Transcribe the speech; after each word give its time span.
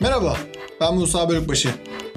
Merhaba, 0.00 0.36
ben 0.80 0.94
Musa 0.94 1.28
Bölükbaşı. 1.28 1.68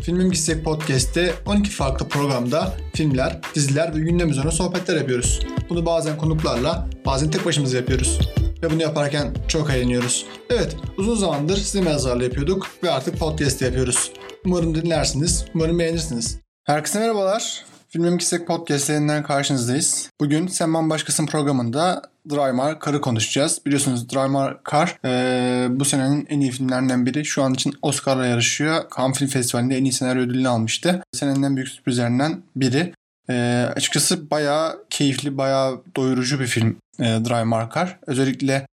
Filmim 0.02 0.32
Gitsek 0.32 0.64
Podcast'te 0.64 1.34
12 1.46 1.70
farklı 1.70 2.08
programda 2.08 2.74
filmler, 2.94 3.40
diziler 3.56 3.96
ve 3.96 4.00
gündem 4.00 4.30
üzerine 4.30 4.52
sohbetler 4.52 4.96
yapıyoruz. 4.96 5.40
Bunu 5.70 5.86
bazen 5.86 6.18
konuklarla, 6.18 6.88
bazen 7.06 7.32
tek 7.32 7.46
başımıza 7.46 7.78
yapıyoruz. 7.78 8.20
Ve 8.64 8.72
bunu 8.72 8.82
yaparken 8.82 9.36
çok 9.48 9.70
eğleniyoruz. 9.70 10.26
Evet, 10.50 10.76
uzun 10.98 11.16
zamandır 11.16 11.58
size 11.58 11.82
mezarlı 11.82 12.24
yapıyorduk 12.24 12.68
ve 12.84 12.92
artık 12.92 13.20
podcast 13.20 13.62
yapıyoruz. 13.62 14.12
Umarım 14.46 14.76
dinlersiniz, 14.76 15.46
umarım 15.56 15.80
beğenirsiniz. 15.80 16.40
Herkese 16.64 17.00
merhabalar. 17.00 17.66
Filmim 17.94 18.18
Gitsek 18.18 18.48
Podcast 18.48 18.90
yayından 18.90 19.24
karşınızdayız. 19.24 20.10
Bugün 20.20 20.48
Sen 20.48 20.74
Ben 20.74 20.90
Başkasın 20.90 21.26
programında 21.26 22.02
Drymar 22.30 22.80
Kar'ı 22.80 23.02
konuşacağız. 23.02 23.62
Biliyorsunuz 23.66 24.10
Drymar 24.10 24.64
Kar 24.64 24.98
e, 25.06 25.68
bu 25.80 25.86
senenin 25.86 26.26
en 26.30 26.40
iyi 26.40 26.52
filmlerinden 26.52 27.06
biri. 27.06 27.26
Şu 27.26 27.44
an 27.44 27.54
için 27.54 27.74
Oscar'la 27.82 28.26
yarışıyor. 28.26 28.84
Cannes 28.98 29.18
Film 29.18 29.30
Festivali'nde 29.30 29.78
en 29.78 29.84
iyi 29.84 29.92
senaryo 29.92 30.24
ödülünü 30.24 30.48
almıştı. 30.48 31.04
Senenin 31.12 31.44
en 31.44 31.56
büyük 31.56 31.70
sürprizlerinden 31.70 32.44
biri. 32.56 32.94
E, 33.30 33.66
açıkçası 33.76 34.30
bayağı 34.32 34.86
keyifli, 34.90 35.38
bayağı 35.38 35.82
doyurucu 35.96 36.40
bir 36.40 36.48
film 36.48 36.78
e, 37.00 37.04
Drymar 37.04 37.70
Kar. 37.70 38.00
Özellikle 38.08 38.68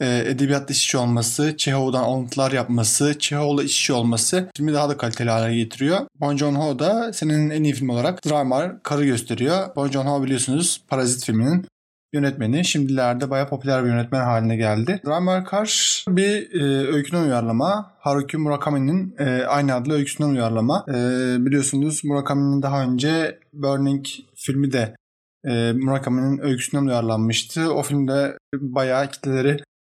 e, 0.00 0.18
edebiyatla 0.26 0.72
içe 0.72 0.98
olması, 0.98 1.56
Çehov'dan 1.56 2.02
alıntılar 2.02 2.52
yapması, 2.52 3.18
Çehov'la 3.18 3.62
içe 3.62 3.92
olması 3.92 4.48
filmi 4.56 4.74
daha 4.74 4.88
da 4.88 4.96
kaliteli 4.96 5.30
hale 5.30 5.56
getiriyor. 5.56 5.98
Bon 6.20 6.36
Joon-ho 6.36 6.78
da 6.78 7.12
senenin 7.12 7.50
en 7.50 7.62
iyi 7.62 7.74
film 7.74 7.88
olarak 7.88 8.26
Drymar 8.26 8.82
Kar'ı 8.82 9.04
gösteriyor. 9.04 9.76
Bon 9.76 9.88
Joon-ho 9.88 10.22
biliyorsunuz 10.22 10.84
Parazit 10.88 11.24
filminin 11.24 11.66
yönetmeni. 12.12 12.64
Şimdilerde 12.64 13.30
bayağı 13.30 13.48
popüler 13.48 13.84
bir 13.84 13.88
yönetmen 13.88 14.24
haline 14.24 14.56
geldi. 14.56 15.00
Drama 15.06 15.44
Kar 15.44 16.04
bir 16.08 16.60
e, 16.60 16.86
öyküden 16.92 17.22
uyarlama. 17.22 17.92
Haruki 17.98 18.36
Murakami'nin 18.36 19.14
e, 19.18 19.44
aynı 19.44 19.74
adlı 19.74 19.94
öyküsünden 19.94 20.28
uyarlama. 20.28 20.84
E, 20.88 20.94
biliyorsunuz 21.46 22.04
Murakami'nin 22.04 22.62
daha 22.62 22.82
önce 22.82 23.38
Burning 23.52 24.06
filmi 24.34 24.72
de 24.72 24.96
e, 25.44 25.72
Murakami'nin 25.72 26.38
öyküsünden 26.38 26.86
uyarlanmıştı. 26.86 27.72
O 27.72 27.82
filmde 27.82 28.38
bayağı 28.54 29.10
kitleleri 29.10 29.56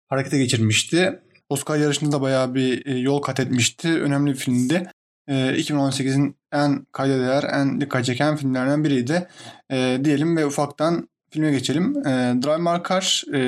harekete 0.10 0.38
geçirmişti. 0.38 1.20
Oscar 1.50 1.78
yarışında 1.78 2.12
da 2.12 2.22
bayağı 2.22 2.56
bir 2.56 2.86
e, 2.86 2.98
yol 2.98 3.22
kat 3.22 3.40
etmişti. 3.40 4.02
Önemli 4.02 4.32
bir 4.32 4.38
filmdi. 4.38 4.92
2018'in 5.30 6.36
en 6.54 6.86
kayda 6.92 7.20
değer, 7.20 7.44
en 7.44 7.82
dikkat 7.82 8.06
çeken 8.06 8.36
filmlerden 8.36 8.84
biriydi. 8.84 9.28
E, 9.72 10.00
diyelim 10.04 10.38
ve 10.38 10.46
ufaktan 10.46 11.10
filme 11.32 11.52
geçelim. 11.52 12.08
E, 12.08 12.12
Drive 12.44 12.58
Markar 12.58 13.24
e, 13.34 13.40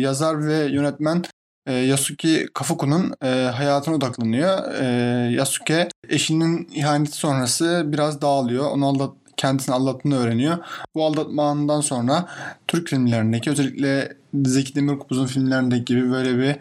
yazar 0.00 0.46
ve 0.46 0.54
yönetmen 0.54 1.24
e, 1.66 1.72
Yasuki 1.72 2.48
Kafuku'nun 2.54 3.14
e, 3.22 3.28
hayatına 3.28 3.94
odaklanıyor. 3.94 4.74
E, 4.74 4.84
Yasuke 5.32 5.88
eşinin 6.08 6.68
ihaneti 6.74 7.12
sonrası 7.12 7.82
biraz 7.86 8.20
dağılıyor. 8.20 8.70
Onu 8.70 8.86
aldat 8.86 9.19
kendisini 9.40 9.74
aldattığını 9.74 10.16
öğreniyor. 10.16 10.58
Bu 10.94 11.04
aldatmandan 11.04 11.80
sonra 11.80 12.28
Türk 12.68 12.88
filmlerindeki 12.88 13.50
özellikle 13.50 14.16
Zeki 14.44 14.74
Demirkubuz'un 14.74 15.26
filmlerindeki 15.26 15.84
gibi 15.84 16.10
böyle 16.10 16.38
bir 16.38 16.56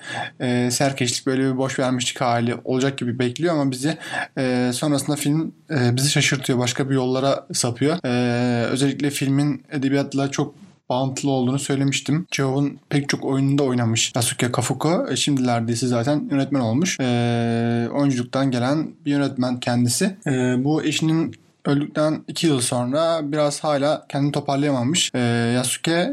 e, 0.45 0.71
serkeşlik, 0.71 1.25
böyle 1.25 1.43
bir 1.43 1.57
boş 1.57 1.79
vermişlik 1.79 2.21
hali 2.21 2.55
olacak 2.63 2.97
gibi 2.97 3.19
bekliyor 3.19 3.53
ama 3.53 3.71
bizi 3.71 3.97
e, 4.37 4.71
sonrasında 4.73 5.15
film 5.15 5.51
e, 5.69 5.95
bizi 5.95 6.09
şaşırtıyor. 6.09 6.59
Başka 6.59 6.89
bir 6.89 6.95
yollara 6.95 7.47
sapıyor. 7.53 7.97
E, 8.05 8.65
özellikle 8.65 9.09
filmin 9.09 9.63
edebiyatla 9.71 10.31
çok 10.31 10.55
bağıntılı 10.89 11.31
olduğunu 11.31 11.59
söylemiştim. 11.59 12.25
Chehov'un 12.31 12.79
pek 12.89 13.09
çok 13.09 13.25
oyununda 13.25 13.63
oynamış 13.63 14.11
Yasuke 14.15 14.51
Kafuko. 14.51 15.07
E, 15.11 15.15
şimdilerde 15.15 15.71
ise 15.71 15.87
zaten 15.87 16.27
yönetmen 16.31 16.59
olmuş. 16.59 16.99
E, 16.99 17.87
oyunculuktan 17.93 18.51
gelen 18.51 18.91
bir 19.05 19.11
yönetmen 19.11 19.59
kendisi. 19.59 20.17
E, 20.27 20.31
bu 20.63 20.83
eşinin 20.83 21.35
öldükten 21.69 22.23
2 22.27 22.47
yıl 22.47 22.61
sonra 22.61 23.31
biraz 23.31 23.63
hala 23.63 24.05
kendini 24.09 24.31
toparlayamamış. 24.31 25.11
E, 25.15 25.19
Yasuke 25.55 26.11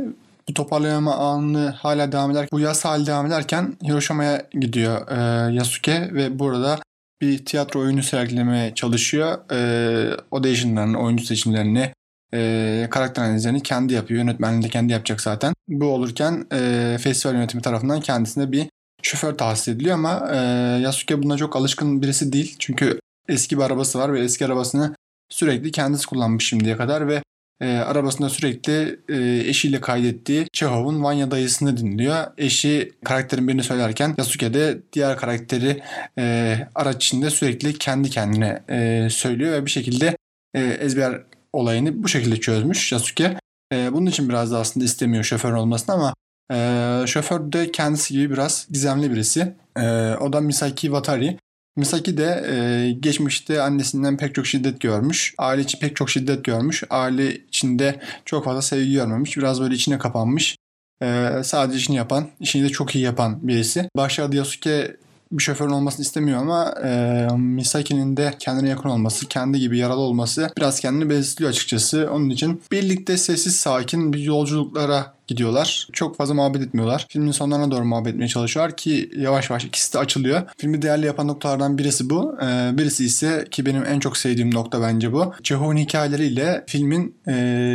bu 0.49 0.55
toparlayama 0.55 1.15
anı 1.15 1.69
hala 1.69 2.13
devam 2.13 2.31
eder. 2.31 2.49
Bu 2.53 2.61
yaz 2.61 2.85
hali 2.85 3.07
devam 3.07 3.27
ederken 3.27 3.77
Hiroşima'ya 3.85 4.43
gidiyor 4.53 5.09
e, 5.09 5.55
Yasuke 5.55 6.11
ve 6.15 6.39
burada 6.39 6.79
bir 7.21 7.45
tiyatro 7.45 7.81
oyunu 7.81 8.03
sergilemeye 8.03 8.75
çalışıyor. 8.75 9.53
E, 9.53 10.17
auditionlarını, 10.33 10.99
oyuncu 10.99 11.25
seçimlerini, 11.25 11.93
e, 12.35 12.89
karakter 12.91 13.23
analizlerini 13.23 13.63
kendi 13.63 13.95
yapıyor. 13.95 14.21
Yönetmenliğini 14.21 14.65
de 14.65 14.69
kendi 14.69 14.93
yapacak 14.93 15.21
zaten. 15.21 15.55
Bu 15.69 15.87
olurken 15.87 16.47
e, 16.53 16.97
festival 17.01 17.35
yönetimi 17.35 17.63
tarafından 17.63 18.01
kendisine 18.01 18.53
bir 18.53 18.67
şoför 19.03 19.39
tahsis 19.39 19.69
ediliyor 19.69 19.95
ama 19.95 20.29
e, 20.33 20.37
Yasuke 20.83 21.23
buna 21.23 21.37
çok 21.37 21.57
alışkın 21.57 22.03
birisi 22.03 22.33
değil. 22.33 22.57
Çünkü 22.59 23.01
eski 23.29 23.59
bir 23.59 23.63
arabası 23.63 23.99
var 23.99 24.13
ve 24.13 24.21
eski 24.21 24.47
arabasını 24.47 24.95
sürekli 25.29 25.71
kendisi 25.71 26.07
kullanmış 26.07 26.49
şimdiye 26.49 26.77
kadar 26.77 27.09
ve 27.09 27.23
e, 27.61 27.77
arabasında 27.77 28.29
sürekli 28.29 29.01
e, 29.09 29.49
eşiyle 29.49 29.81
kaydettiği 29.81 30.47
Çehov'un 30.53 31.03
Vanya 31.03 31.31
dayısını 31.31 31.77
dinliyor. 31.77 32.27
Eşi 32.39 32.93
karakterin 33.05 33.49
birini 33.49 33.63
söylerken 33.63 34.15
Yasuke 34.19 34.55
de 34.55 34.79
diğer 34.93 35.17
karakteri 35.17 35.83
e, 36.19 36.57
araç 36.75 37.05
içinde 37.05 37.31
sürekli 37.31 37.79
kendi 37.79 38.11
kendine 38.11 38.63
e, 38.71 39.09
söylüyor 39.11 39.53
ve 39.53 39.67
bir 39.67 39.71
şekilde 39.71 40.17
e, 40.55 40.61
ezber 40.61 41.23
olayını 41.53 42.03
bu 42.03 42.09
şekilde 42.09 42.41
çözmüş 42.41 42.93
Yasuke. 42.93 43.37
E, 43.73 43.93
bunun 43.93 44.07
için 44.07 44.29
biraz 44.29 44.53
da 44.53 44.59
aslında 44.59 44.85
istemiyor 44.85 45.25
şoför 45.25 45.53
olmasını 45.53 45.95
ama 45.95 46.15
e, 46.53 47.07
şoför 47.07 47.53
de 47.53 47.73
kendisi 47.73 48.15
gibi 48.15 48.33
biraz 48.33 48.67
gizemli 48.71 49.13
birisi. 49.13 49.55
E, 49.77 49.83
o 50.15 50.33
da 50.33 50.41
Misaki 50.41 50.87
Watari. 50.87 51.39
Misaki 51.77 52.17
de 52.17 52.45
e, 52.51 52.93
geçmişte 53.01 53.63
annesinden 53.63 54.17
pek 54.17 54.35
çok 54.35 54.47
şiddet 54.47 54.81
görmüş. 54.81 55.35
Aile 55.39 55.63
içi 55.63 55.79
pek 55.79 55.97
çok 55.97 56.11
şiddet 56.11 56.45
görmüş. 56.45 56.85
Aile 56.91 57.37
içinde 57.37 58.01
çok 58.25 58.45
fazla 58.45 58.63
sevgi 58.63 58.93
görmemiş. 58.93 59.37
Biraz 59.37 59.61
böyle 59.61 59.75
içine 59.75 59.99
kapanmış. 59.99 60.57
E, 61.03 61.31
sadece 61.45 61.79
işini 61.79 61.97
yapan, 61.97 62.29
işini 62.41 62.65
de 62.65 62.69
çok 62.69 62.95
iyi 62.95 63.05
yapan 63.05 63.49
birisi. 63.49 63.89
Başlarda 63.97 64.37
Yasuke 64.37 64.97
bir 65.33 65.43
şoförün 65.43 65.71
olmasını 65.71 66.03
istemiyor 66.03 66.41
ama 66.41 66.75
e, 66.85 67.29
Misaki'nin 67.37 68.17
de 68.17 68.35
kendine 68.39 68.69
yakın 68.69 68.89
olması, 68.89 69.27
kendi 69.29 69.61
gibi 69.61 69.79
yaralı 69.79 70.01
olması 70.01 70.51
biraz 70.59 70.81
kendini 70.81 71.11
bezliyor 71.11 71.51
açıkçası. 71.51 72.09
Onun 72.13 72.31
için 72.31 72.63
birlikte 72.73 73.17
sessiz 73.17 73.57
sakin 73.57 74.13
bir 74.13 74.19
yolculuklara 74.19 75.17
gidiyorlar. 75.27 75.89
Çok 75.93 76.17
fazla 76.17 76.35
muhabbet 76.35 76.63
etmiyorlar. 76.63 77.07
Filmin 77.09 77.31
sonlarına 77.31 77.71
doğru 77.71 77.85
muhabbet 77.85 78.13
etmeye 78.13 78.29
çalışıyorlar 78.29 78.77
ki 78.77 79.11
yavaş 79.17 79.51
yavaş 79.51 79.65
ikisi 79.65 79.95
de 79.95 79.99
açılıyor. 79.99 80.43
Filmi 80.57 80.83
değerli 80.83 81.07
yapan 81.07 81.29
noktalardan 81.29 81.79
birisi 81.79 82.11
bu. 82.11 82.37
Ee, 82.43 82.71
birisi 82.79 83.05
ise 83.05 83.45
ki 83.51 83.67
benim 83.67 83.85
en 83.85 84.01
çok 84.01 84.17
sevdiğim 84.17 84.55
nokta 84.55 84.83
bence 84.83 85.13
bu. 85.13 85.35
Çehov'un 85.43 85.77
hikayeleriyle 85.77 86.65
filmin 86.67 87.15
e, 87.29 87.33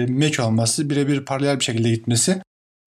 meç 0.09 0.39
olması, 0.39 0.89
birebir 0.89 1.25
paralel 1.25 1.59
bir 1.59 1.63
şekilde 1.63 1.89
gitmesi 1.89 2.41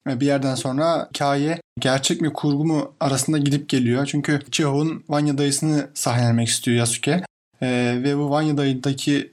bir 0.06 0.26
yerden 0.26 0.54
sonra 0.54 1.08
hikaye 1.14 1.60
gerçek 1.80 2.20
mi 2.20 2.32
kurgu 2.32 2.64
mu 2.64 2.94
arasında 3.00 3.38
gidip 3.38 3.68
geliyor. 3.68 4.06
Çünkü 4.06 4.40
Chehov'un 4.50 5.04
Vanya 5.08 5.38
dayısını 5.38 5.90
sahnelemek 5.94 6.48
istiyor 6.48 6.76
Yasuke. 6.76 7.22
Ee, 7.62 8.00
ve 8.04 8.18
bu 8.18 8.30
Vanya 8.30 8.56
dayıdaki 8.56 9.32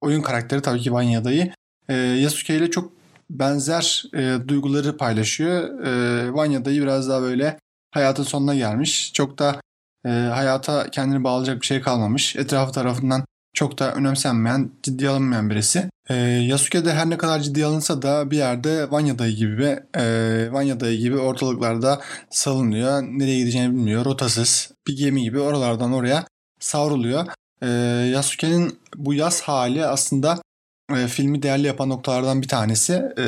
oyun 0.00 0.22
karakteri 0.22 0.62
tabii 0.62 0.80
ki 0.80 0.92
Vanya 0.92 1.24
dayı. 1.24 1.52
Ee, 1.88 1.94
Yasuke 1.94 2.56
ile 2.56 2.70
çok 2.70 2.92
benzer 3.30 4.04
e, 4.14 4.48
duyguları 4.48 4.96
paylaşıyor. 4.96 5.84
Ee, 5.84 6.34
Vanya 6.34 6.64
dayı 6.64 6.82
biraz 6.82 7.08
daha 7.08 7.22
böyle 7.22 7.58
hayatın 7.90 8.22
sonuna 8.22 8.54
gelmiş. 8.54 9.12
Çok 9.12 9.38
da 9.38 9.60
e, 10.06 10.08
hayata 10.08 10.90
kendini 10.90 11.24
bağlayacak 11.24 11.60
bir 11.60 11.66
şey 11.66 11.80
kalmamış. 11.80 12.36
Etrafı 12.36 12.72
tarafından 12.72 13.24
çok 13.54 13.78
da 13.78 13.94
önemsenmeyen, 13.94 14.70
ciddiye 14.82 15.10
alınmayan 15.10 15.50
birisi. 15.50 15.90
E, 16.08 16.14
Yasuke 16.14 16.84
de 16.84 16.94
her 16.94 17.10
ne 17.10 17.18
kadar 17.18 17.40
ciddiye 17.40 17.66
alınsa 17.66 18.02
da 18.02 18.30
bir 18.30 18.36
yerde 18.36 18.90
Vanya 18.90 19.18
dayı 19.18 19.36
gibi 19.36 19.78
e, 19.94 20.04
Vanya 20.52 20.80
dayı 20.80 20.98
gibi 20.98 21.16
ortalıklarda 21.16 22.00
salınıyor. 22.30 23.02
Nereye 23.02 23.38
gideceğini 23.38 23.74
bilmiyor. 23.74 24.04
Rotasız 24.04 24.70
bir 24.86 24.96
gemi 24.96 25.22
gibi 25.22 25.40
oralardan 25.40 25.92
oraya 25.92 26.24
savruluyor. 26.60 27.26
E, 27.62 27.68
Yasuke'nin 28.14 28.78
bu 28.96 29.14
yaz 29.14 29.40
hali 29.40 29.86
aslında 29.86 30.42
e, 30.96 31.06
filmi 31.06 31.42
değerli 31.42 31.66
yapan 31.66 31.88
noktalardan 31.88 32.42
bir 32.42 32.48
tanesi. 32.48 32.92
E, 33.18 33.26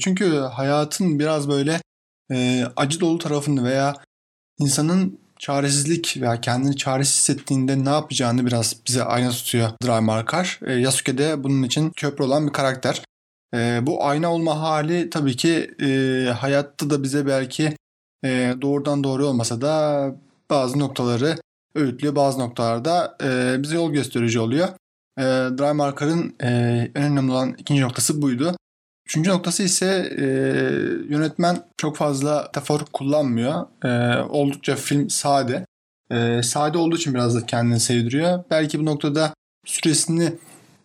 çünkü 0.00 0.36
hayatın 0.36 1.18
biraz 1.18 1.48
böyle 1.48 1.80
e, 2.32 2.64
acı 2.76 3.00
dolu 3.00 3.18
tarafını 3.18 3.64
veya 3.64 3.96
insanın 4.58 5.21
çaresizlik 5.42 6.16
veya 6.20 6.40
kendini 6.40 6.76
çaresiz 6.76 7.14
hissettiğinde 7.14 7.84
ne 7.84 7.88
yapacağını 7.88 8.46
biraz 8.46 8.76
bize 8.86 9.04
ayna 9.04 9.30
tutuyor 9.30 9.70
Drive 9.84 10.00
Markar. 10.00 10.60
E, 10.66 10.72
Yasuke 10.72 11.18
de 11.18 11.44
bunun 11.44 11.62
için 11.62 11.90
köprü 11.90 12.24
olan 12.24 12.46
bir 12.46 12.52
karakter. 12.52 13.02
E, 13.54 13.80
bu 13.82 14.04
ayna 14.04 14.32
olma 14.32 14.60
hali 14.60 15.10
tabii 15.10 15.36
ki 15.36 15.70
e, 15.80 16.30
hayatta 16.30 16.90
da 16.90 17.02
bize 17.02 17.26
belki 17.26 17.76
e, 18.24 18.54
doğrudan 18.62 19.04
doğru 19.04 19.26
olmasa 19.26 19.60
da 19.60 20.14
bazı 20.50 20.78
noktaları 20.78 21.36
öğütlüyor. 21.74 22.16
Bazı 22.16 22.38
noktalarda 22.38 23.16
e, 23.22 23.62
bize 23.62 23.74
yol 23.74 23.92
gösterici 23.92 24.40
oluyor. 24.40 24.68
E, 25.18 25.22
Drive 25.58 25.72
Marker'ın 25.72 26.34
e, 26.42 26.48
en 26.94 27.04
önemli 27.04 27.32
olan 27.32 27.54
ikinci 27.58 27.82
noktası 27.82 28.22
buydu. 28.22 28.56
Üçüncü 29.12 29.30
noktası 29.30 29.62
ise 29.62 30.12
e, 30.18 30.24
yönetmen 31.14 31.58
çok 31.76 31.96
fazla 31.96 32.42
metafor 32.42 32.80
kullanmıyor. 32.92 33.66
E, 33.84 34.22
oldukça 34.22 34.76
film 34.76 35.10
sade. 35.10 35.66
E, 36.10 36.42
sade 36.42 36.78
olduğu 36.78 36.96
için 36.96 37.14
biraz 37.14 37.34
da 37.34 37.46
kendini 37.46 37.80
sevdiriyor. 37.80 38.44
Belki 38.50 38.80
bu 38.80 38.86
noktada 38.86 39.34
süresini 39.66 40.32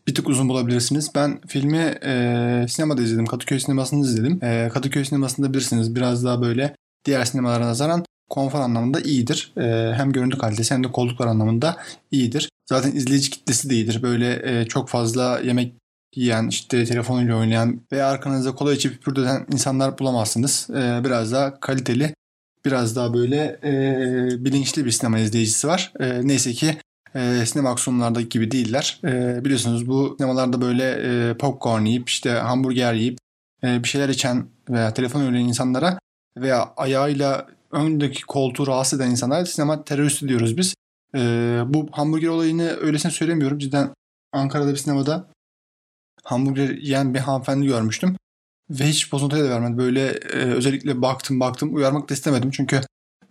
bir 0.07 0.15
tık 0.15 0.29
uzun 0.29 0.49
bulabilirsiniz. 0.49 1.11
Ben 1.15 1.41
filmi 1.47 1.95
e, 2.05 2.65
sinemada 2.69 3.01
izledim. 3.01 3.25
Kadıköy 3.25 3.59
sinemasında 3.59 4.07
izledim. 4.07 4.43
E, 4.43 4.69
Kadıköy 4.73 5.05
sinemasında 5.05 5.53
bilirsiniz 5.53 5.95
biraz 5.95 6.23
daha 6.23 6.41
böyle 6.41 6.75
diğer 7.05 7.25
sinemalara 7.25 7.65
nazaran 7.65 8.05
konfor 8.29 8.59
anlamında 8.59 8.99
iyidir. 8.99 9.53
E, 9.57 9.93
hem 9.93 10.11
görüntü 10.11 10.37
kalitesi 10.37 10.73
hem 10.73 10.83
de 10.83 10.91
koltuklar 10.91 11.27
anlamında 11.27 11.77
iyidir. 12.11 12.49
Zaten 12.69 12.91
izleyici 12.91 13.29
kitlesi 13.29 13.69
de 13.69 13.73
iyidir. 13.75 14.01
Böyle 14.01 14.59
e, 14.59 14.65
çok 14.65 14.89
fazla 14.89 15.39
yemek 15.39 15.73
yiyen, 16.15 16.47
işte 16.47 16.85
telefonuyla 16.85 17.35
oynayan 17.35 17.81
veya 17.91 18.07
arkanızda 18.07 18.55
kola 18.55 18.73
içip 18.73 19.03
pürdeden 19.03 19.45
insanlar 19.51 19.99
bulamazsınız. 19.99 20.67
E, 20.69 21.01
biraz 21.03 21.31
daha 21.31 21.59
kaliteli, 21.59 22.13
biraz 22.65 22.95
daha 22.95 23.13
böyle 23.13 23.59
e, 23.63 24.45
bilinçli 24.45 24.85
bir 24.85 24.91
sinema 24.91 25.19
izleyicisi 25.19 25.67
var. 25.67 25.93
E, 25.99 26.27
neyse 26.27 26.53
ki 26.53 26.77
e, 27.15 27.45
sinema 27.45 27.71
aksiyonlardaki 27.71 28.29
gibi 28.29 28.51
değiller. 28.51 28.99
E, 29.03 29.45
biliyorsunuz 29.45 29.87
bu 29.87 30.15
sinemalarda 30.17 30.61
böyle 30.61 30.83
e, 30.91 31.37
popcorn 31.37 31.85
yiyip 31.85 32.09
işte 32.09 32.29
hamburger 32.29 32.93
yiyip 32.93 33.17
e, 33.63 33.83
bir 33.83 33.87
şeyler 33.87 34.09
içen 34.09 34.45
veya 34.69 34.93
telefon 34.93 35.21
oynayan 35.21 35.47
insanlara 35.47 35.99
veya 36.37 36.73
ayağıyla 36.77 37.47
öndeki 37.71 38.21
koltuğu 38.21 38.67
rahatsız 38.67 39.01
eden 39.01 39.11
insanlar 39.11 39.45
sinema 39.45 39.83
teröristi 39.83 40.27
diyoruz 40.27 40.57
biz. 40.57 40.73
E, 41.15 41.19
bu 41.67 41.87
hamburger 41.91 42.27
olayını 42.27 42.77
öylesine 42.81 43.11
söylemiyorum. 43.11 43.59
Cidden 43.59 43.93
Ankara'da 44.33 44.71
bir 44.71 44.77
sinemada 44.77 45.27
hamburger 46.27 46.69
yiyen 46.69 47.13
bir 47.13 47.19
hanımefendi 47.19 47.67
görmüştüm. 47.67 48.17
Ve 48.69 48.83
hiç 48.87 49.11
bozuntuya 49.11 49.43
da 49.43 49.49
vermedi. 49.49 49.77
Böyle 49.77 50.07
e, 50.09 50.37
özellikle 50.37 51.01
baktım 51.01 51.39
baktım 51.39 51.75
uyarmak 51.75 52.09
da 52.09 52.13
istemedim. 52.13 52.51
Çünkü 52.51 52.81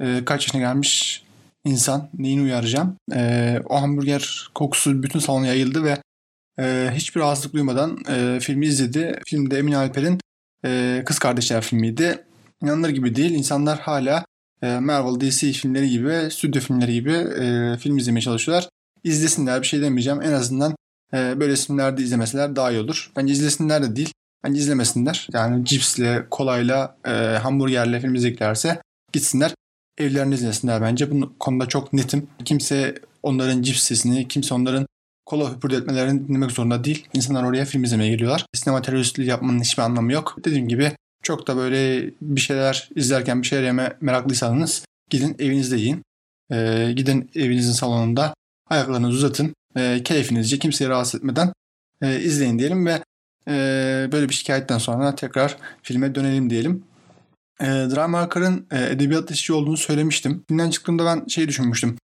e, 0.00 0.24
kaç 0.24 0.46
yaşına 0.46 0.60
gelmiş 0.60 1.22
insan 1.64 2.08
neyini 2.18 2.42
uyaracağım. 2.42 2.96
E, 3.14 3.60
o 3.68 3.82
hamburger 3.82 4.50
kokusu 4.54 5.02
bütün 5.02 5.18
salona 5.18 5.46
yayıldı 5.46 5.84
ve 5.84 5.98
e, 6.58 6.90
hiçbir 6.94 7.20
rahatsızlık 7.20 7.54
duymadan 7.54 7.98
e, 8.08 8.40
filmi 8.40 8.66
izledi. 8.66 9.20
Filmde 9.26 9.58
Emin 9.58 9.72
Alper'in 9.72 10.20
e, 10.64 11.02
Kız 11.06 11.18
Kardeşler 11.18 11.62
filmiydi. 11.62 12.24
İnanılır 12.62 12.88
gibi 12.88 13.14
değil. 13.14 13.30
İnsanlar 13.30 13.78
hala 13.78 14.24
e, 14.62 14.78
Marvel 14.78 15.20
DC 15.20 15.52
filmleri 15.52 15.90
gibi, 15.90 16.28
stüdyo 16.30 16.60
filmleri 16.60 16.92
gibi 16.92 17.12
e, 17.12 17.76
film 17.78 17.98
izlemeye 17.98 18.20
çalışıyorlar. 18.20 18.68
İzlesinler 19.04 19.62
bir 19.62 19.66
şey 19.66 19.80
demeyeceğim. 19.80 20.22
En 20.22 20.32
azından 20.32 20.76
e, 21.14 21.40
böyle 21.40 21.56
filmlerde 21.56 22.02
izlemeseler 22.02 22.56
daha 22.56 22.70
iyi 22.70 22.80
olur. 22.80 23.12
Bence 23.16 23.32
izlesinler 23.32 23.82
de 23.82 23.96
değil. 23.96 24.12
Bence 24.44 24.60
izlemesinler. 24.60 25.28
Yani 25.32 25.64
cipsle, 25.64 26.26
kolayla, 26.30 26.96
e, 27.06 27.10
hamburgerle 27.10 28.00
film 28.00 28.14
izleyeceklerse 28.14 28.80
gitsinler 29.12 29.54
evlerinde 29.98 30.34
izlesinler 30.34 30.82
bence. 30.82 31.10
Bu 31.10 31.38
konuda 31.38 31.66
çok 31.66 31.92
netim. 31.92 32.26
Kimse 32.44 32.94
onların 33.22 33.62
cips 33.62 33.82
sesini, 33.82 34.28
kimse 34.28 34.54
onların 34.54 34.86
kola 35.26 35.54
hüpürdetmelerini 35.54 36.28
dinlemek 36.28 36.50
zorunda 36.50 36.84
değil. 36.84 37.08
İnsanlar 37.14 37.44
oraya 37.44 37.64
film 37.64 37.84
izlemeye 37.84 38.10
geliyorlar. 38.10 38.46
Sinema 38.54 38.82
teröristliği 38.82 39.28
yapmanın 39.28 39.60
hiçbir 39.60 39.82
anlamı 39.82 40.12
yok. 40.12 40.36
Dediğim 40.44 40.68
gibi 40.68 40.92
çok 41.22 41.46
da 41.46 41.56
böyle 41.56 42.10
bir 42.22 42.40
şeyler 42.40 42.88
izlerken 42.94 43.42
bir 43.42 43.46
şeyler 43.46 43.64
yeme 43.64 43.96
meraklıysanız 44.00 44.84
gidin 45.10 45.36
evinizde 45.38 45.76
yiyin. 45.76 46.02
Ee, 46.52 46.92
gidin 46.96 47.30
evinizin 47.34 47.72
salonunda 47.72 48.34
ayaklarınızı 48.70 49.16
uzatın. 49.16 49.54
E, 49.76 50.02
keyfinizce 50.02 50.58
kimseyi 50.58 50.90
rahatsız 50.90 51.14
etmeden 51.14 51.52
e, 52.02 52.20
izleyin 52.20 52.58
diyelim 52.58 52.86
ve 52.86 53.02
e, 53.48 54.08
böyle 54.12 54.28
bir 54.28 54.34
şikayetten 54.34 54.78
sonra 54.78 55.14
tekrar 55.14 55.56
filme 55.82 56.14
dönelim 56.14 56.50
diyelim. 56.50 56.84
E, 57.60 57.64
Drama 57.66 58.28
e, 58.70 58.84
edebiyat 58.84 59.30
işçi 59.30 59.52
olduğunu 59.52 59.76
söylemiştim. 59.76 60.44
Filmden 60.48 60.70
çıktığımda 60.70 61.04
ben 61.04 61.26
şey 61.26 61.48
düşünmüştüm. 61.48 61.98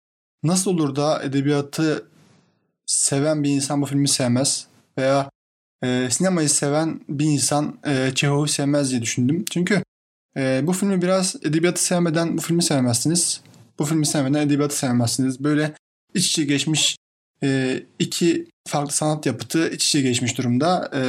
Nasıl 0.43 0.71
olur 0.71 0.97
da 0.97 1.23
edebiyatı 1.23 2.09
seven 2.87 3.43
bir 3.43 3.51
insan 3.51 3.83
bu 3.83 3.87
filmi 3.87 4.09
sevmez 4.09 4.67
veya 4.99 5.31
e, 5.83 6.09
sinemayı 6.11 6.49
seven 6.49 7.01
bir 7.09 7.25
insan 7.25 7.79
e, 7.87 8.13
Çehov'u 8.15 8.49
sevmez 8.49 8.91
diye 8.91 9.03
düşündüm. 9.03 9.45
Çünkü 9.51 9.83
e, 10.37 10.63
bu 10.67 10.73
filmi 10.73 11.03
biraz 11.03 11.37
edebiyatı 11.43 11.85
sevmeden 11.85 12.37
bu 12.39 12.43
filmi 12.43 12.63
sevmezsiniz. 12.63 13.41
Bu 13.79 13.85
filmi 13.85 14.07
sevmeden 14.07 14.47
edebiyatı 14.47 14.79
sevmezsiniz. 14.79 15.45
Böyle 15.45 15.73
iç 16.15 16.27
içe 16.27 16.45
geçmiş 16.45 16.97
e, 17.43 17.83
iki 17.99 18.47
farklı 18.69 18.93
sanat 18.93 19.27
yapıtı 19.27 19.69
iç 19.69 19.87
içe 19.87 20.01
geçmiş 20.01 20.39
durumda 20.39 20.91
e, 20.93 21.01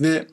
ve 0.00 0.26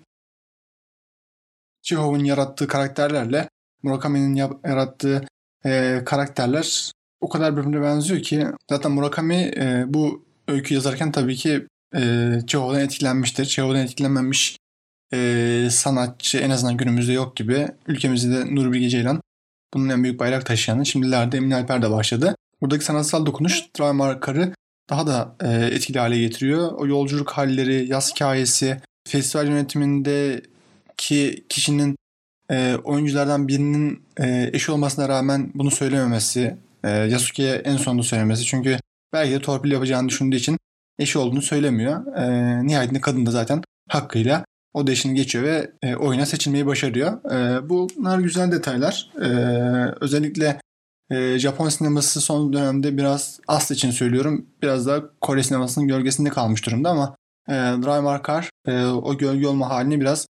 Chekhov'un 1.82 2.24
yarattığı 2.24 2.68
karakterlerle 2.68 3.50
Murakami'nin 3.84 4.36
yarattığı 4.66 5.28
e, 5.66 6.02
karakterler 6.06 6.92
o 7.22 7.30
kadar 7.30 7.58
birbirine 7.58 7.82
benziyor 7.82 8.22
ki 8.22 8.48
zaten 8.70 8.92
Murakami 8.92 9.36
e, 9.36 9.84
bu 9.88 10.26
öykü 10.48 10.74
yazarken 10.74 11.12
tabii 11.12 11.36
ki 11.36 11.68
e, 11.96 12.32
Chekhov'dan 12.48 12.80
etkilenmiştir. 12.80 13.46
Chekhov'dan 13.46 13.82
etkilenmemiş 13.82 14.58
e, 15.14 15.68
sanatçı 15.72 16.38
en 16.38 16.50
azından 16.50 16.78
günümüzde 16.78 17.14
yok 17.14 17.36
gibi. 17.36 17.68
Ülkemizde 17.88 18.36
de 18.36 18.56
Nuri 18.56 18.72
Bilge 18.72 18.90
Ceylan 18.90 19.22
bunun 19.74 19.90
en 19.90 20.04
büyük 20.04 20.20
bayrak 20.20 20.46
taşıyanı. 20.46 20.86
Şimdilerde 20.86 21.38
Emin 21.38 21.52
Alper 21.52 21.82
de 21.82 21.92
başladı. 21.92 22.36
Buradaki 22.62 22.86
sanatsal 22.86 23.26
dokunuş 23.26 23.64
drama 23.80 23.94
markarı 23.94 24.54
daha 24.90 25.08
da 25.08 25.36
e, 25.42 25.66
etkili 25.66 26.00
hale 26.00 26.20
getiriyor. 26.20 26.72
O 26.72 26.88
yolculuk 26.88 27.32
halleri, 27.32 27.86
yaz 27.90 28.12
hikayesi, 28.12 28.78
festival 29.08 29.48
yönetimindeki 29.48 31.46
kişinin 31.50 31.96
e, 32.52 32.76
oyunculardan 32.84 33.48
birinin 33.48 34.04
e, 34.20 34.50
eşi 34.54 34.72
olmasına 34.72 35.10
rağmen 35.10 35.52
bunu 35.54 35.72
söylememesi, 35.72 36.58
e, 36.84 36.90
Yasuke'ye 36.90 37.56
en 37.56 37.78
sonunda 37.78 38.04
söylemesi. 38.04 38.44
Çünkü 38.46 38.78
belki 39.14 39.34
de 39.34 39.42
torpil 39.42 39.72
yapacağını 39.72 40.10
düşündüğü 40.10 40.36
için 40.36 40.58
eşi 41.00 41.20
olduğunu 41.20 41.42
söylemiyor. 41.42 42.16
E, 42.18 42.68
nihayetinde 42.68 43.02
kadın 43.02 43.26
da 43.26 43.32
zaten 43.32 43.62
hakkıyla 43.90 44.46
o 44.74 44.88
da 44.88 44.92
eşini 44.92 45.16
geçiyor 45.16 45.44
ve 45.44 45.72
e, 45.82 45.96
oyuna 45.96 46.26
seçilmeyi 46.26 46.66
başarıyor. 46.66 47.32
E, 47.32 47.70
bunlar 47.70 48.20
güzel 48.20 48.52
detaylar. 48.52 49.10
E, 49.22 49.28
özellikle 50.02 50.60
e, 51.14 51.40
Japon 51.40 51.70
sineması 51.70 52.22
son 52.22 52.54
dönemde 52.54 52.98
biraz 52.98 53.40
Aslı 53.48 53.76
için 53.76 53.92
söylüyorum. 53.92 54.46
Biraz 54.62 54.88
da 54.88 55.04
Kore 55.22 55.44
sinemasının 55.44 55.88
gölgesinde 55.88 56.30
kalmış 56.30 56.66
durumda 56.66 56.90
ama 56.90 57.16
e, 57.50 57.54
Drive 57.54 58.02
Markar 58.02 58.50
e, 58.68 58.86
o 58.86 59.18
gölge 59.18 59.48
olma 59.48 59.70
halini 59.70 60.02
biraz 60.02 60.28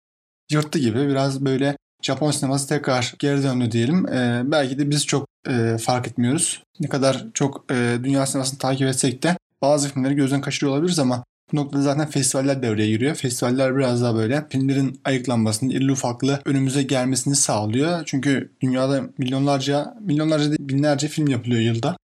yırttı 0.52 0.80
gibi. 0.80 1.08
Biraz 1.08 1.46
böyle 1.46 1.78
Japon 2.02 2.32
sineması 2.32 2.68
tekrar 2.70 3.14
geri 3.20 3.44
döndü 3.44 3.72
diyelim. 3.72 4.08
E, 4.08 4.42
belki 4.46 4.80
de 4.80 4.90
biz 4.90 5.06
çok 5.06 5.28
e, 5.48 5.78
fark 5.78 6.08
etmiyoruz. 6.08 6.64
Ne 6.80 6.90
kadar 6.90 7.26
çok 7.34 7.66
e, 7.72 7.98
dünya 8.04 8.26
sinemasını 8.26 8.60
takip 8.60 8.88
etsek 8.88 9.24
de 9.24 9.38
bazı 9.62 9.90
filmleri 9.90 10.16
gözden 10.16 10.42
kaçırıyor 10.42 10.74
olabiliriz 10.74 11.00
ama 11.00 11.24
bu 11.52 11.58
noktada 11.58 11.82
zaten 11.82 12.10
festivaller 12.10 12.64
devreye 12.64 12.90
giriyor. 12.90 13.16
Festivaller 13.16 13.78
biraz 13.78 14.02
daha 14.02 14.16
böyle 14.16 14.46
filmlerin 14.50 15.02
ayıklanmasını, 15.06 15.74
irli 15.74 15.92
ufaklı 15.92 16.42
önümüze 16.46 16.84
gelmesini 16.84 17.36
sağlıyor. 17.36 18.04
Çünkü 18.06 18.52
dünyada 18.62 19.04
milyonlarca, 19.18 19.98
milyonlarca 20.02 20.46
değil, 20.46 20.70
binlerce 20.70 21.08
film 21.08 21.28
yapılıyor 21.28 21.62
yılda. 21.62 21.98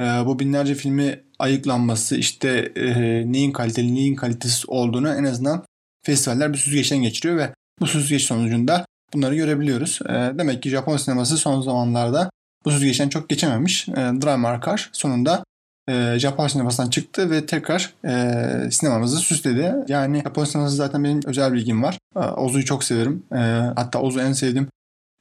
Ee, 0.00 0.02
bu 0.02 0.38
binlerce 0.38 0.74
filmi 0.74 1.24
ayıklanması, 1.38 2.16
işte 2.16 2.72
e, 2.76 2.92
neyin 3.32 3.52
kaliteli, 3.52 3.94
neyin 3.94 4.14
kalitesiz 4.14 4.64
olduğunu 4.68 5.08
en 5.08 5.24
azından 5.24 5.64
festivaller 6.06 6.52
bir 6.52 6.58
süzgeçten 6.58 7.02
geçiriyor 7.02 7.36
ve 7.36 7.54
bu 7.80 7.86
süzgeç 7.86 8.22
sonucunda 8.22 8.84
bunları 9.14 9.36
görebiliyoruz. 9.36 9.98
E, 10.08 10.12
demek 10.12 10.62
ki 10.62 10.70
Japon 10.70 10.96
sineması 10.96 11.36
son 11.36 11.60
zamanlarda 11.60 12.30
bu 12.64 12.70
süzgeçten 12.70 13.08
çok 13.08 13.28
geçememiş. 13.28 13.88
E, 13.88 13.94
Drama 13.94 14.48
Arkar 14.48 14.90
sonunda 14.92 15.44
e, 15.88 16.18
Japon 16.18 16.46
sinemasından 16.48 16.90
çıktı 16.90 17.30
ve 17.30 17.46
tekrar 17.46 17.94
e, 18.04 18.70
sinemamızı 18.70 19.16
süsledi. 19.16 19.74
Yani 19.88 20.22
Japon 20.24 20.44
sineması 20.44 20.76
zaten 20.76 21.04
benim 21.04 21.20
özel 21.26 21.52
bilgim 21.52 21.82
var. 21.82 21.98
E, 22.16 22.18
Ozu'yu 22.18 22.64
çok 22.64 22.84
severim. 22.84 23.22
E, 23.32 23.38
hatta 23.76 24.00
Ozu 24.00 24.20
en 24.20 24.32
sevdiğim 24.32 24.68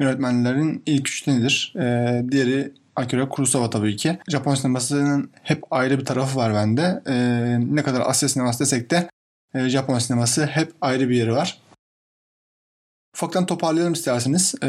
yönetmenlerin 0.01 0.83
ilk 0.85 1.07
üçtenidir. 1.07 1.73
E, 1.79 2.25
diğeri 2.31 2.73
Akira 2.95 3.29
Kurosawa 3.29 3.69
tabii 3.69 3.95
ki. 3.95 4.19
Japon 4.27 4.55
sinemasının 4.55 5.31
hep 5.43 5.63
ayrı 5.71 5.99
bir 5.99 6.05
tarafı 6.05 6.37
var 6.37 6.53
bende. 6.53 7.01
E, 7.07 7.15
ne 7.75 7.83
kadar 7.83 8.01
Asya 8.01 8.29
sineması 8.29 8.59
desek 8.59 8.91
de 8.91 9.09
e, 9.53 9.69
Japon 9.69 9.99
sineması 9.99 10.45
hep 10.45 10.73
ayrı 10.81 11.09
bir 11.09 11.15
yeri 11.15 11.33
var. 11.33 11.61
Ufaktan 13.15 13.45
toparlayalım 13.45 13.93
isterseniz. 13.93 14.55
E, 14.63 14.67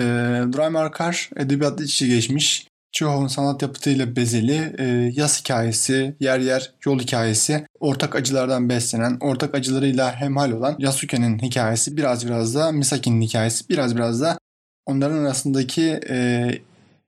Drive 0.52 0.68
Markar 0.68 1.30
edebiyatla 1.36 1.84
iç 1.84 1.94
içe 1.94 2.06
geçmiş. 2.06 2.67
Çehov'un 2.92 3.26
sanat 3.26 3.62
yapıtıyla 3.62 4.16
bezeli, 4.16 4.74
e, 4.78 4.84
yaz 5.14 5.40
hikayesi, 5.40 6.16
yer 6.20 6.40
yer 6.40 6.72
yol 6.84 6.98
hikayesi, 6.98 7.66
ortak 7.80 8.16
acılardan 8.16 8.68
beslenen, 8.68 9.16
ortak 9.20 9.54
acılarıyla 9.54 10.20
hemhal 10.20 10.50
olan 10.50 10.76
Yasuke'nin 10.78 11.38
hikayesi, 11.38 11.96
biraz 11.96 12.26
biraz 12.26 12.54
da 12.54 12.72
Misaki'nin 12.72 13.20
hikayesi, 13.20 13.68
biraz 13.68 13.96
biraz 13.96 14.20
da 14.20 14.38
onların 14.86 15.18
arasındaki 15.18 16.00
e, 16.08 16.50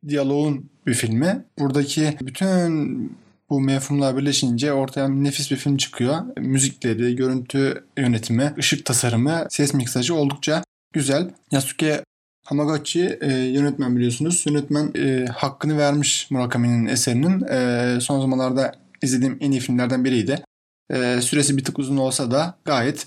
diyaloğun 0.08 0.70
bir 0.86 0.94
filmi. 0.94 1.44
Buradaki 1.58 2.16
bütün 2.22 3.12
bu 3.50 3.60
mefhumlar 3.60 4.16
birleşince 4.16 4.72
ortaya 4.72 5.08
nefis 5.08 5.50
bir 5.50 5.56
film 5.56 5.76
çıkıyor. 5.76 6.16
Müzikleri, 6.38 7.16
görüntü 7.16 7.84
yönetimi, 7.98 8.54
ışık 8.58 8.86
tasarımı, 8.86 9.46
ses 9.50 9.74
miksajı 9.74 10.14
oldukça 10.14 10.64
güzel. 10.92 11.30
Yasuke 11.52 12.04
Hamaguchi 12.50 13.18
e, 13.20 13.32
yönetmen 13.32 13.96
biliyorsunuz. 13.96 14.44
Yönetmen 14.46 14.92
e, 14.96 15.26
hakkını 15.26 15.78
vermiş 15.78 16.30
Murakami'nin 16.30 16.86
eserinin. 16.86 17.40
E, 17.48 18.00
son 18.00 18.20
zamanlarda 18.20 18.72
izlediğim 19.02 19.38
en 19.40 19.50
iyi 19.50 19.60
filmlerden 19.60 20.04
biriydi. 20.04 20.44
E, 20.92 21.20
süresi 21.20 21.56
bir 21.56 21.64
tık 21.64 21.78
uzun 21.78 21.96
olsa 21.96 22.30
da 22.30 22.58
gayet 22.64 23.06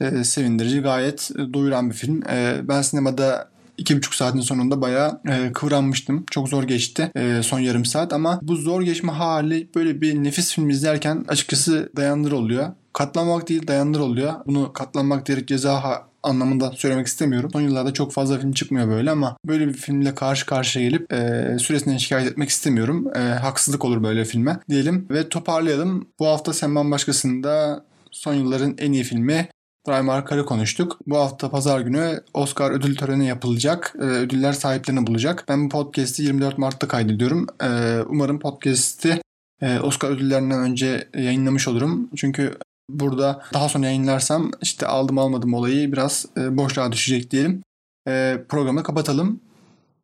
e, 0.00 0.24
sevindirici, 0.24 0.80
gayet 0.80 1.30
e, 1.34 1.54
doyuran 1.54 1.90
bir 1.90 1.94
film. 1.94 2.22
E, 2.28 2.60
ben 2.68 2.82
sinemada 2.82 3.50
iki 3.78 3.96
buçuk 3.96 4.14
saatin 4.14 4.40
sonunda 4.40 4.80
bayağı 4.80 5.20
e, 5.28 5.52
kıvranmıştım. 5.52 6.24
Çok 6.30 6.48
zor 6.48 6.62
geçti 6.62 7.10
e, 7.16 7.42
son 7.42 7.60
yarım 7.60 7.84
saat 7.84 8.12
ama 8.12 8.38
bu 8.42 8.56
zor 8.56 8.82
geçme 8.82 9.12
hali 9.12 9.68
böyle 9.74 10.00
bir 10.00 10.14
nefis 10.24 10.54
film 10.54 10.70
izlerken 10.70 11.24
açıkçası 11.28 11.92
dayandır 11.96 12.32
oluyor. 12.32 12.68
Katlanmak 12.92 13.48
değil 13.48 13.66
dayandır 13.66 14.00
oluyor. 14.00 14.32
Bunu 14.46 14.72
katlanmak 14.72 15.26
diyerek 15.26 15.48
ceza 15.48 16.11
anlamında 16.22 16.70
söylemek 16.70 17.06
istemiyorum. 17.06 17.50
Son 17.52 17.60
yıllarda 17.60 17.92
çok 17.92 18.12
fazla 18.12 18.38
film 18.38 18.52
çıkmıyor 18.52 18.88
böyle 18.88 19.10
ama 19.10 19.36
böyle 19.46 19.68
bir 19.68 19.72
filmle 19.72 20.14
karşı 20.14 20.46
karşıya 20.46 20.88
gelip 20.88 21.12
e, 21.12 21.56
süresinden 21.58 21.96
şikayet 21.96 22.30
etmek 22.30 22.48
istemiyorum. 22.48 23.16
E, 23.16 23.18
haksızlık 23.18 23.84
olur 23.84 24.02
böyle 24.02 24.24
filme 24.24 24.58
diyelim 24.68 25.06
ve 25.10 25.28
toparlayalım. 25.28 26.08
Bu 26.18 26.26
hafta 26.26 26.52
Sen 26.52 26.74
Bambaşkası'nda 26.74 27.84
son 28.10 28.34
yılların 28.34 28.74
en 28.78 28.92
iyi 28.92 29.04
filmi 29.04 29.48
Drive 29.86 30.02
Markar'ı 30.02 30.46
konuştuk. 30.46 30.98
Bu 31.06 31.16
hafta 31.16 31.50
pazar 31.50 31.80
günü 31.80 32.20
Oscar 32.34 32.70
ödül 32.70 32.96
töreni 32.96 33.26
yapılacak. 33.26 33.94
Ee, 33.98 34.02
ödüller 34.02 34.52
sahiplerini 34.52 35.06
bulacak. 35.06 35.44
Ben 35.48 35.64
bu 35.64 35.68
podcast'i 35.68 36.22
24 36.22 36.58
Mart'ta 36.58 36.88
kaydediyorum. 36.88 37.46
Ee, 37.62 37.98
umarım 38.08 38.38
podcast'i 38.38 39.22
e, 39.62 39.80
Oscar 39.80 40.10
ödüllerinden 40.10 40.60
önce 40.60 41.08
yayınlamış 41.14 41.68
olurum. 41.68 42.10
Çünkü 42.16 42.58
burada 42.88 43.42
daha 43.52 43.68
sonra 43.68 43.86
yayınlarsam 43.86 44.50
işte 44.62 44.86
aldım 44.86 45.18
almadım 45.18 45.54
olayı 45.54 45.92
biraz 45.92 46.26
e, 46.36 46.56
boşluğa 46.56 46.92
düşecek 46.92 47.30
diyelim. 47.30 47.62
E, 48.08 48.44
programı 48.48 48.82
kapatalım. 48.82 49.40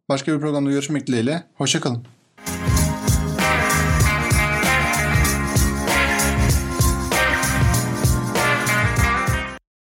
Başka 0.08 0.32
bir 0.34 0.40
programda 0.40 0.70
görüşmek 0.70 1.06
dileğiyle. 1.06 1.42
Hoşçakalın. 1.54 2.17